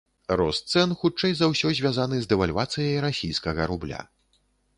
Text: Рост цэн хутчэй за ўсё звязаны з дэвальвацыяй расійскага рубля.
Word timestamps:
Рост 0.39 0.63
цэн 0.71 0.95
хутчэй 1.01 1.33
за 1.41 1.49
ўсё 1.51 1.67
звязаны 1.81 2.17
з 2.23 2.33
дэвальвацыяй 2.33 2.97
расійскага 3.07 3.61
рубля. 3.75 4.01